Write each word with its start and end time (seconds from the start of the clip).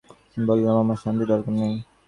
আমি 0.33 0.45
বললাম, 0.49 0.75
আমার 0.83 0.97
শান্তি 1.03 1.25
দরকার 1.31 1.53
নেই। 1.55 1.75